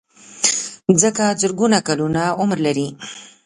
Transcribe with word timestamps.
مځکه 0.91 1.25
زرګونه 1.41 1.77
کلونه 1.87 2.21
عمر 2.39 2.57
لري. 2.65 2.87